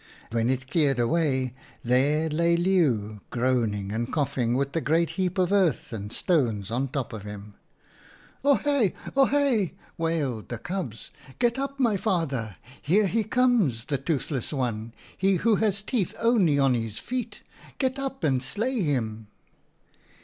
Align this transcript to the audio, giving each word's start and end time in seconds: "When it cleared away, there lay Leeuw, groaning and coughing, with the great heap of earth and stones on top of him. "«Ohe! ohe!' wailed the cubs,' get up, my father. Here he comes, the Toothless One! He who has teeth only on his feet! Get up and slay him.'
"When 0.31 0.49
it 0.49 0.71
cleared 0.71 0.97
away, 0.97 1.53
there 1.83 2.27
lay 2.27 2.57
Leeuw, 2.57 3.19
groaning 3.29 3.91
and 3.91 4.11
coughing, 4.11 4.55
with 4.55 4.71
the 4.71 4.81
great 4.81 5.11
heap 5.11 5.37
of 5.37 5.51
earth 5.51 5.93
and 5.93 6.11
stones 6.11 6.71
on 6.71 6.87
top 6.87 7.13
of 7.13 7.21
him. 7.21 7.53
"«Ohe! 8.43 8.93
ohe!' 9.15 9.71
wailed 10.03 10.49
the 10.49 10.57
cubs,' 10.57 11.11
get 11.37 11.59
up, 11.59 11.79
my 11.79 11.97
father. 11.97 12.55
Here 12.81 13.05
he 13.05 13.23
comes, 13.23 13.85
the 13.85 13.99
Toothless 13.99 14.51
One! 14.51 14.91
He 15.15 15.35
who 15.35 15.57
has 15.57 15.83
teeth 15.83 16.15
only 16.19 16.57
on 16.57 16.73
his 16.73 16.97
feet! 16.97 17.43
Get 17.77 17.99
up 17.99 18.23
and 18.23 18.41
slay 18.41 18.81
him.' 18.81 19.27